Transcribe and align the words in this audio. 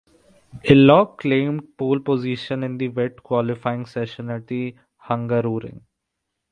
Ilott 0.65 1.19
claimed 1.19 1.63
pole 1.77 1.99
position 1.99 2.63
in 2.63 2.79
the 2.79 2.87
wet 2.87 3.21
qualifying 3.21 3.85
session 3.85 4.31
at 4.31 4.47
the 4.47 4.75
Hungaroring. 5.03 5.81